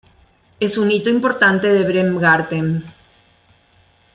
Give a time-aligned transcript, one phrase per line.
[0.59, 2.85] Es un hito importante de Bremgarten.